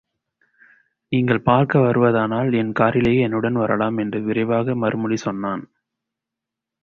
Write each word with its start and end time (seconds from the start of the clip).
நீங்கள் 1.11 1.41
பார்க்க 1.41 1.79
வருவதானால் 1.79 2.49
என் 2.53 2.71
காரிலேயே 2.71 3.19
என்னுடன் 3.21 3.53
வரலாம் 3.53 3.97
என்று 3.97 4.21
விரைவாக 4.21 4.75
மறுமொழி 4.75 5.17
சொன்னான். 5.17 5.63